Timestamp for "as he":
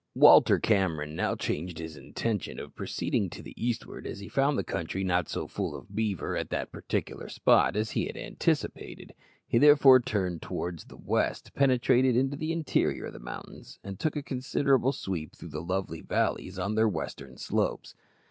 4.07-4.27, 7.75-8.07